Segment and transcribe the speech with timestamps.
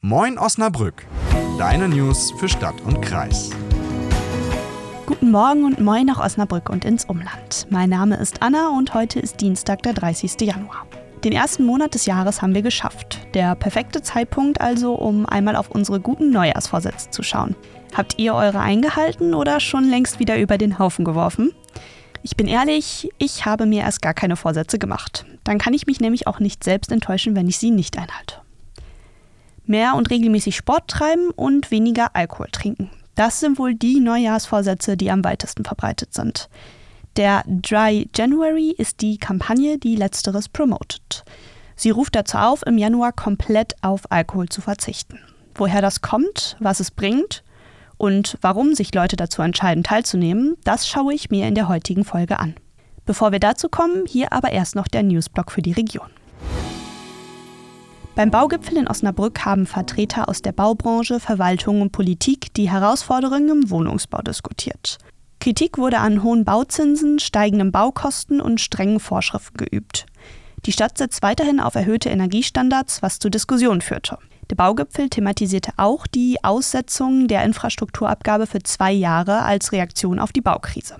[0.00, 1.04] Moin Osnabrück,
[1.58, 3.50] deine News für Stadt und Kreis.
[5.06, 7.66] Guten Morgen und moin nach Osnabrück und ins Umland.
[7.70, 10.40] Mein Name ist Anna und heute ist Dienstag, der 30.
[10.40, 10.86] Januar.
[11.24, 13.26] Den ersten Monat des Jahres haben wir geschafft.
[13.34, 17.56] Der perfekte Zeitpunkt also, um einmal auf unsere guten Neujahrsvorsätze zu schauen.
[17.92, 21.50] Habt ihr eure eingehalten oder schon längst wieder über den Haufen geworfen?
[22.22, 25.26] Ich bin ehrlich, ich habe mir erst gar keine Vorsätze gemacht.
[25.42, 28.36] Dann kann ich mich nämlich auch nicht selbst enttäuschen, wenn ich sie nicht einhalte.
[29.68, 32.90] Mehr und regelmäßig Sport treiben und weniger Alkohol trinken.
[33.14, 36.48] Das sind wohl die Neujahrsvorsätze, die am weitesten verbreitet sind.
[37.16, 41.24] Der Dry January ist die Kampagne, die letzteres promotet.
[41.76, 45.18] Sie ruft dazu auf, im Januar komplett auf Alkohol zu verzichten.
[45.54, 47.44] Woher das kommt, was es bringt
[47.98, 52.38] und warum sich Leute dazu entscheiden, teilzunehmen, das schaue ich mir in der heutigen Folge
[52.38, 52.54] an.
[53.04, 56.08] Bevor wir dazu kommen, hier aber erst noch der Newsblock für die Region.
[58.18, 63.70] Beim Baugipfel in Osnabrück haben Vertreter aus der Baubranche, Verwaltung und Politik die Herausforderungen im
[63.70, 64.98] Wohnungsbau diskutiert.
[65.38, 70.06] Kritik wurde an hohen Bauzinsen, steigenden Baukosten und strengen Vorschriften geübt.
[70.66, 74.18] Die Stadt setzt weiterhin auf erhöhte Energiestandards, was zu Diskussionen führte.
[74.50, 80.40] Der Baugipfel thematisierte auch die Aussetzung der Infrastrukturabgabe für zwei Jahre als Reaktion auf die
[80.40, 80.96] Baukrise.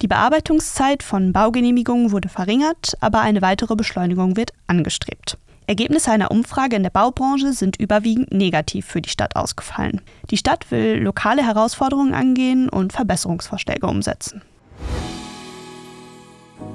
[0.00, 5.38] Die Bearbeitungszeit von Baugenehmigungen wurde verringert, aber eine weitere Beschleunigung wird angestrebt.
[5.66, 10.00] Ergebnisse einer Umfrage in der Baubranche sind überwiegend negativ für die Stadt ausgefallen.
[10.30, 14.42] Die Stadt will lokale Herausforderungen angehen und Verbesserungsvorschläge umsetzen.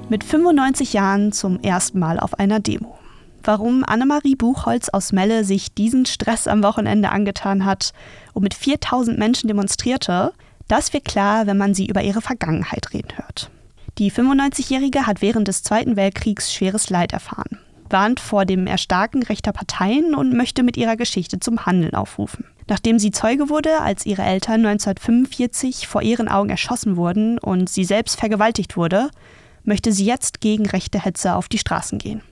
[0.08, 2.98] Mit 95 Jahren zum ersten Mal auf einer Demo
[3.48, 7.92] warum Annemarie Buchholz aus Melle sich diesen Stress am Wochenende angetan hat
[8.34, 10.32] und mit 4000 Menschen demonstrierte,
[10.68, 13.50] das wird klar, wenn man sie über ihre Vergangenheit reden hört.
[13.96, 17.58] Die 95-Jährige hat während des Zweiten Weltkriegs schweres Leid erfahren,
[17.90, 22.44] warnt vor dem Erstarken rechter Parteien und möchte mit ihrer Geschichte zum Handeln aufrufen.
[22.68, 27.84] Nachdem sie Zeuge wurde, als ihre Eltern 1945 vor ihren Augen erschossen wurden und sie
[27.84, 29.10] selbst vergewaltigt wurde,
[29.64, 32.22] möchte sie jetzt gegen rechte Hetze auf die Straßen gehen.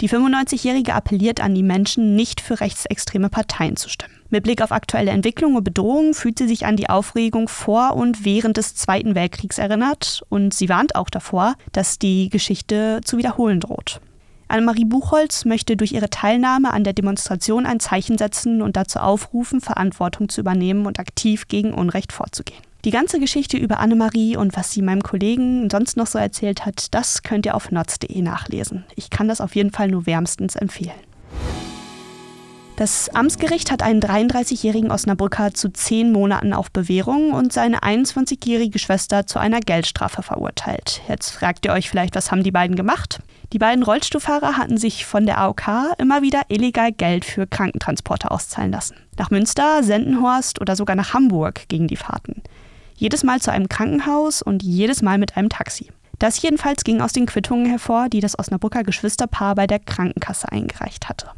[0.00, 4.14] Die 95-Jährige appelliert an die Menschen, nicht für rechtsextreme Parteien zu stimmen.
[4.30, 8.24] Mit Blick auf aktuelle Entwicklungen und Bedrohungen fühlt sie sich an die Aufregung vor und
[8.24, 13.58] während des Zweiten Weltkriegs erinnert und sie warnt auch davor, dass die Geschichte zu wiederholen
[13.58, 14.00] droht.
[14.48, 19.60] Annemarie Buchholz möchte durch ihre Teilnahme an der Demonstration ein Zeichen setzen und dazu aufrufen,
[19.60, 22.62] Verantwortung zu übernehmen und aktiv gegen Unrecht vorzugehen.
[22.84, 26.94] Die ganze Geschichte über Annemarie und was sie meinem Kollegen sonst noch so erzählt hat,
[26.94, 28.84] das könnt ihr auf notz.de nachlesen.
[28.96, 30.92] Ich kann das auf jeden Fall nur wärmstens empfehlen.
[32.76, 39.26] Das Amtsgericht hat einen 33-jährigen Osnabrücker zu zehn Monaten auf Bewährung und seine 21-jährige Schwester
[39.26, 41.02] zu einer Geldstrafe verurteilt.
[41.08, 43.18] Jetzt fragt ihr euch vielleicht, was haben die beiden gemacht?
[43.52, 48.72] Die beiden Rollstuhlfahrer hatten sich von der AOK immer wieder illegal Geld für Krankentransporte auszahlen
[48.72, 48.96] lassen.
[49.16, 52.42] Nach Münster, Sendenhorst oder sogar nach Hamburg gingen die Fahrten.
[52.94, 55.90] Jedes Mal zu einem Krankenhaus und jedes Mal mit einem Taxi.
[56.18, 61.08] Das jedenfalls ging aus den Quittungen hervor, die das Osnabrücker Geschwisterpaar bei der Krankenkasse eingereicht
[61.08, 61.30] hatte.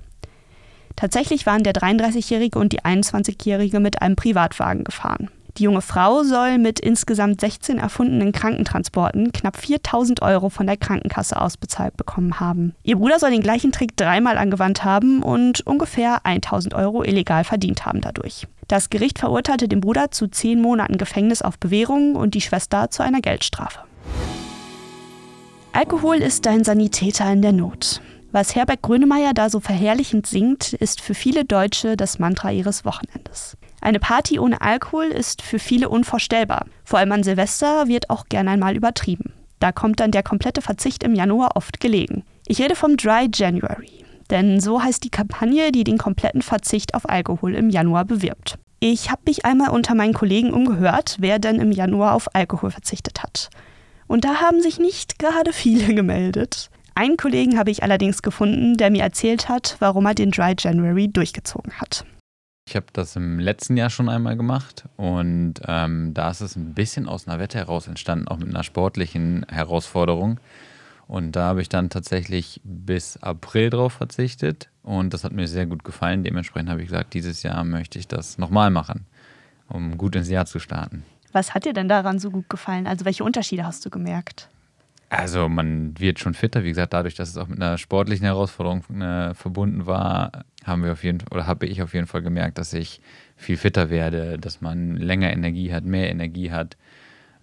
[0.96, 5.30] Tatsächlich waren der 33-Jährige und die 21-Jährige mit einem Privatwagen gefahren.
[5.56, 11.40] Die junge Frau soll mit insgesamt 16 erfundenen Krankentransporten knapp 4000 Euro von der Krankenkasse
[11.40, 12.74] ausbezahlt bekommen haben.
[12.82, 17.84] Ihr Bruder soll den gleichen Trick dreimal angewandt haben und ungefähr 1000 Euro illegal verdient
[17.84, 18.46] haben dadurch.
[18.68, 23.02] Das Gericht verurteilte den Bruder zu zehn Monaten Gefängnis auf Bewährung und die Schwester zu
[23.02, 23.80] einer Geldstrafe.
[25.72, 28.00] Alkohol ist ein Sanitäter in der Not.
[28.32, 33.56] Was Herbert Grönemeyer da so verherrlichend singt, ist für viele Deutsche das Mantra ihres Wochenendes.
[33.80, 36.66] Eine Party ohne Alkohol ist für viele unvorstellbar.
[36.84, 39.32] Vor allem an Silvester wird auch gern einmal übertrieben.
[39.58, 42.24] Da kommt dann der komplette Verzicht im Januar oft gelegen.
[42.46, 44.04] Ich rede vom Dry January.
[44.30, 48.58] Denn so heißt die Kampagne, die den kompletten Verzicht auf Alkohol im Januar bewirbt.
[48.78, 53.22] Ich habe mich einmal unter meinen Kollegen umgehört, wer denn im Januar auf Alkohol verzichtet
[53.22, 53.50] hat.
[54.06, 56.70] Und da haben sich nicht gerade viele gemeldet.
[56.94, 61.08] Einen Kollegen habe ich allerdings gefunden, der mir erzählt hat, warum er den Dry January
[61.08, 62.04] durchgezogen hat.
[62.70, 66.72] Ich habe das im letzten Jahr schon einmal gemacht und ähm, da ist es ein
[66.72, 70.38] bisschen aus einer Wette heraus entstanden, auch mit einer sportlichen Herausforderung.
[71.08, 75.66] Und da habe ich dann tatsächlich bis April drauf verzichtet und das hat mir sehr
[75.66, 76.22] gut gefallen.
[76.22, 79.04] Dementsprechend habe ich gesagt, dieses Jahr möchte ich das nochmal machen,
[79.66, 81.02] um gut ins Jahr zu starten.
[81.32, 82.86] Was hat dir denn daran so gut gefallen?
[82.86, 84.48] Also welche Unterschiede hast du gemerkt?
[85.12, 88.84] Also man wird schon fitter, wie gesagt, dadurch, dass es auch mit einer sportlichen Herausforderung
[89.00, 92.72] äh, verbunden war, haben wir auf jeden oder habe ich auf jeden Fall gemerkt, dass
[92.72, 93.00] ich
[93.36, 96.76] viel fitter werde, dass man länger Energie hat, mehr Energie hat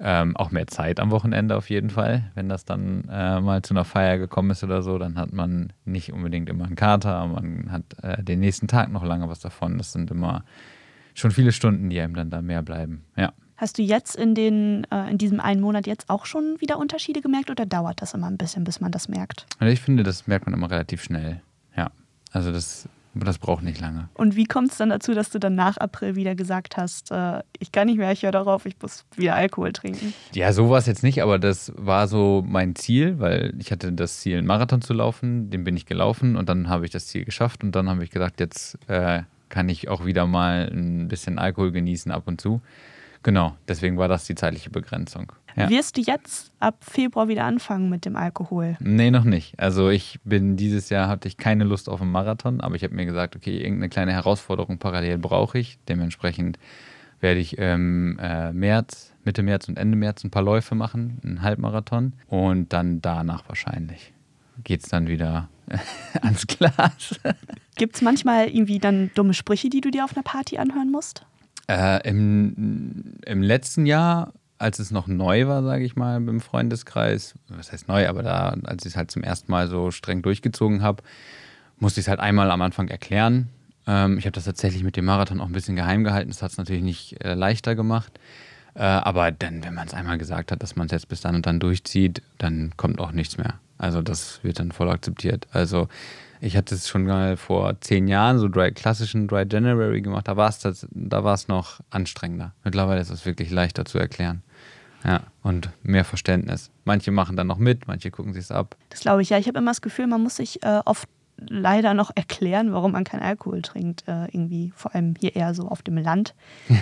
[0.01, 2.31] Ähm, auch mehr Zeit am Wochenende auf jeden Fall.
[2.35, 5.73] Wenn das dann äh, mal zu einer Feier gekommen ist oder so, dann hat man
[5.85, 9.77] nicht unbedingt immer einen Kater, man hat äh, den nächsten Tag noch lange was davon.
[9.79, 10.45] Das sind immer
[11.15, 13.05] schon viele Stunden, die einem dann da mehr bleiben.
[13.17, 13.33] Ja.
[13.57, 17.21] Hast du jetzt in, den, äh, in diesem einen Monat jetzt auch schon wieder Unterschiede
[17.21, 19.45] gemerkt oder dauert das immer ein bisschen, bis man das merkt?
[19.59, 21.41] Also ich finde, das merkt man immer relativ schnell.
[21.75, 21.89] Ja.
[22.31, 22.87] Also das
[23.25, 24.09] das braucht nicht lange.
[24.13, 27.41] Und wie kommt es dann dazu, dass du dann nach April wieder gesagt hast, äh,
[27.59, 30.13] ich kann nicht mehr, ich höre darauf, ich muss wieder Alkohol trinken?
[30.33, 33.91] Ja, so war es jetzt nicht, aber das war so mein Ziel, weil ich hatte
[33.91, 37.07] das Ziel, einen Marathon zu laufen, den bin ich gelaufen und dann habe ich das
[37.07, 41.07] Ziel geschafft und dann habe ich gesagt, jetzt äh, kann ich auch wieder mal ein
[41.07, 42.61] bisschen Alkohol genießen ab und zu.
[43.23, 45.31] Genau, deswegen war das die zeitliche Begrenzung.
[45.55, 45.69] Ja.
[45.69, 48.77] Wirst du jetzt ab Februar wieder anfangen mit dem Alkohol?
[48.79, 49.59] Nee, noch nicht.
[49.59, 52.93] Also ich bin dieses Jahr hatte ich keine Lust auf einen Marathon, aber ich habe
[52.93, 55.79] mir gesagt, okay, irgendeine kleine Herausforderung parallel brauche ich.
[55.87, 56.59] Dementsprechend
[57.19, 61.41] werde ich ähm, äh, März, Mitte März und Ende März ein paar Läufe machen, einen
[61.41, 64.13] Halbmarathon und dann danach wahrscheinlich
[64.63, 65.49] geht es dann wieder
[66.21, 67.19] ans Glas.
[67.75, 71.25] Gibt es manchmal irgendwie dann dumme Sprüche, die du dir auf einer Party anhören musst?
[71.67, 77.35] Äh, im, Im letzten Jahr als es noch neu war, sage ich mal, im Freundeskreis,
[77.47, 80.81] was heißt neu, aber da, als ich es halt zum ersten Mal so streng durchgezogen
[80.81, 81.03] habe,
[81.79, 83.49] musste ich es halt einmal am Anfang erklären.
[83.85, 86.29] Ähm, ich habe das tatsächlich mit dem Marathon auch ein bisschen geheim gehalten.
[86.29, 88.19] Das hat es natürlich nicht äh, leichter gemacht.
[88.73, 91.35] Äh, aber dann, wenn man es einmal gesagt hat, dass man es jetzt bis dann
[91.35, 93.59] und dann durchzieht, dann kommt auch nichts mehr.
[93.77, 95.47] Also das wird dann voll akzeptiert.
[95.51, 95.87] Also
[96.39, 100.27] ich hatte es schon mal vor zehn Jahren, so dry, klassischen Dry January gemacht.
[100.27, 102.53] Da war es da noch anstrengender.
[102.63, 104.43] Mittlerweile ist es wirklich leichter zu erklären.
[105.03, 106.71] Ja, und mehr Verständnis.
[106.83, 108.75] Manche machen dann noch mit, manche gucken sich es ab.
[108.89, 109.37] Das glaube ich, ja.
[109.37, 111.07] Ich habe immer das Gefühl, man muss sich äh, oft
[111.37, 114.07] leider noch erklären, warum man keinen Alkohol trinkt.
[114.07, 116.33] Äh, irgendwie, vor allem hier eher so auf dem Land,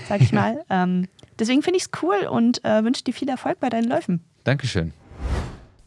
[0.07, 0.63] sag ich mal.
[0.69, 1.07] ähm,
[1.39, 4.21] deswegen finde ich es cool und äh, wünsche dir viel Erfolg bei deinen Läufen.
[4.43, 4.93] Dankeschön.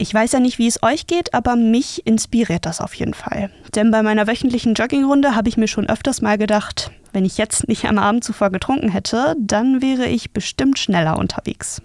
[0.01, 3.51] Ich weiß ja nicht, wie es euch geht, aber mich inspiriert das auf jeden Fall.
[3.75, 7.67] Denn bei meiner wöchentlichen Joggingrunde habe ich mir schon öfters mal gedacht, wenn ich jetzt
[7.67, 11.83] nicht am Abend zuvor getrunken hätte, dann wäre ich bestimmt schneller unterwegs.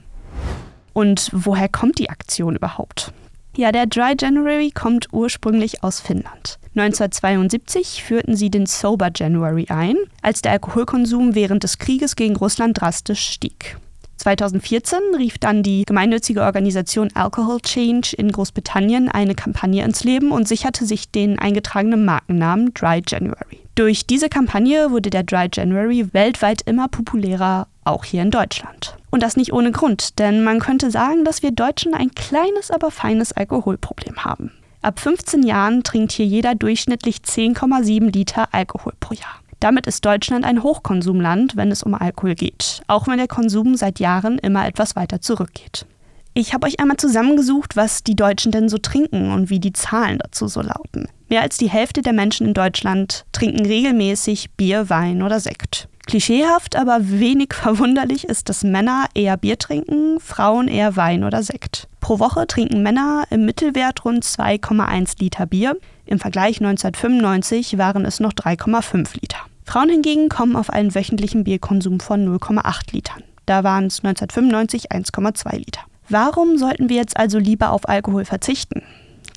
[0.94, 3.12] Und woher kommt die Aktion überhaupt?
[3.58, 6.60] Ja, der Dry January kommt ursprünglich aus Finnland.
[6.76, 12.80] 1972 führten sie den Sober January ein, als der Alkoholkonsum während des Krieges gegen Russland
[12.80, 13.78] drastisch stieg.
[14.18, 20.48] 2014 rief dann die gemeinnützige Organisation Alcohol Change in Großbritannien eine Kampagne ins Leben und
[20.48, 23.60] sicherte sich den eingetragenen Markennamen Dry January.
[23.76, 28.96] Durch diese Kampagne wurde der Dry January weltweit immer populärer, auch hier in Deutschland.
[29.10, 32.92] Und das nicht ohne Grund, denn man könnte sagen, dass wir Deutschen ein kleines, aber
[32.92, 34.52] feines Alkoholproblem haben.
[34.84, 39.43] Ab 15 Jahren trinkt hier jeder durchschnittlich 10,7 Liter Alkohol pro Jahr.
[39.64, 43.98] Damit ist Deutschland ein Hochkonsumland, wenn es um Alkohol geht, auch wenn der Konsum seit
[44.02, 45.86] Jahren immer etwas weiter zurückgeht.
[46.34, 50.20] Ich habe euch einmal zusammengesucht, was die Deutschen denn so trinken und wie die Zahlen
[50.20, 51.08] dazu so lauten.
[51.30, 55.88] Mehr als die Hälfte der Menschen in Deutschland trinken regelmäßig Bier, Wein oder Sekt.
[56.08, 61.88] Klischeehaft, aber wenig verwunderlich ist, dass Männer eher Bier trinken, Frauen eher Wein oder Sekt.
[62.02, 65.78] Pro Woche trinken Männer im Mittelwert rund 2,1 Liter Bier.
[66.06, 69.40] Im Vergleich 1995 waren es noch 3,5 Liter.
[69.66, 73.24] Frauen hingegen kommen auf einen wöchentlichen Bierkonsum von 0,8 Litern.
[73.46, 75.82] Da waren es 1995 1,2 Liter.
[76.10, 78.84] Warum sollten wir jetzt also lieber auf Alkohol verzichten?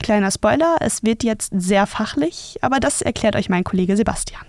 [0.00, 4.42] Kleiner Spoiler, es wird jetzt sehr fachlich, aber das erklärt euch mein Kollege Sebastian.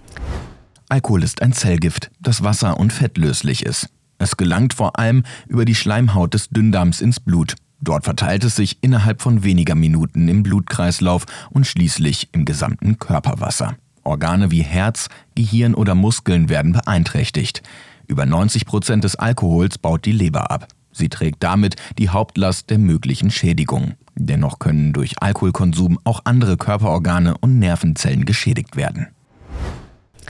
[0.89, 3.89] Alkohol ist ein Zellgift, das wasser- und fettlöslich ist.
[4.19, 7.55] Es gelangt vor allem über die Schleimhaut des Dünndarms ins Blut.
[7.79, 13.75] Dort verteilt es sich innerhalb von weniger Minuten im Blutkreislauf und schließlich im gesamten Körperwasser.
[14.07, 17.61] Organe wie Herz, Gehirn oder Muskeln werden beeinträchtigt.
[18.07, 20.67] Über 90 Prozent des Alkohols baut die Leber ab.
[20.91, 23.93] Sie trägt damit die Hauptlast der möglichen Schädigung.
[24.15, 29.07] Dennoch können durch Alkoholkonsum auch andere Körperorgane und Nervenzellen geschädigt werden.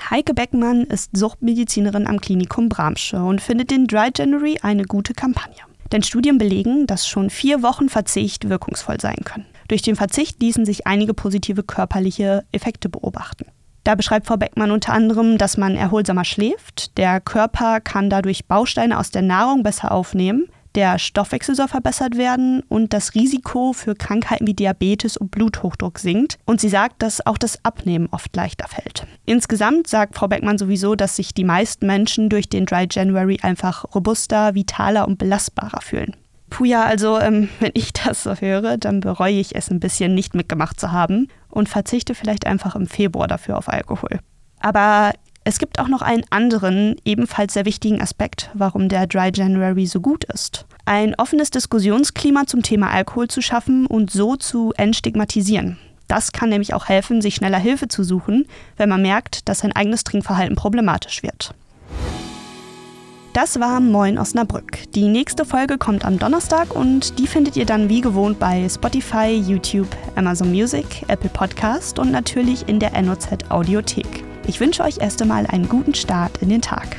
[0.10, 5.64] Heike Beckmann ist Suchtmedizinerin am Klinikum Bramsche und findet den Dry January eine gute Kampagne.
[5.92, 9.46] Denn Studien belegen, dass schon vier Wochen Verzicht wirkungsvoll sein können.
[9.70, 13.46] Durch den Verzicht ließen sich einige positive körperliche Effekte beobachten.
[13.88, 19.00] Da beschreibt Frau Beckmann unter anderem, dass man erholsamer schläft, der Körper kann dadurch Bausteine
[19.00, 24.46] aus der Nahrung besser aufnehmen, der Stoffwechsel soll verbessert werden und das Risiko für Krankheiten
[24.46, 26.38] wie Diabetes und Bluthochdruck sinkt.
[26.44, 29.08] Und sie sagt, dass auch das Abnehmen oft leichter fällt.
[29.26, 33.86] Insgesamt sagt Frau Beckmann sowieso, dass sich die meisten Menschen durch den Dry January einfach
[33.96, 36.14] robuster, vitaler und belastbarer fühlen.
[36.50, 40.14] Puh ja, also ähm, wenn ich das so höre, dann bereue ich es ein bisschen
[40.14, 44.20] nicht mitgemacht zu haben und verzichte vielleicht einfach im Februar dafür auf Alkohol.
[44.60, 45.14] Aber
[45.48, 50.02] Es gibt auch noch einen anderen, ebenfalls sehr wichtigen Aspekt, warum der Dry January so
[50.02, 50.66] gut ist.
[50.84, 55.78] Ein offenes Diskussionsklima zum Thema Alkohol zu schaffen und so zu entstigmatisieren.
[56.10, 59.72] Das kann nämlich auch helfen, sich schneller Hilfe zu suchen, wenn man merkt, dass sein
[59.72, 61.54] eigenes Trinkverhalten problematisch wird.
[63.38, 64.92] Das war Moin Osnabrück.
[64.96, 69.28] Die nächste Folge kommt am Donnerstag und die findet ihr dann wie gewohnt bei Spotify,
[69.28, 74.24] YouTube, Amazon Music, Apple Podcast und natürlich in der NOZ Audiothek.
[74.48, 76.98] Ich wünsche euch erst einmal einen guten Start in den Tag.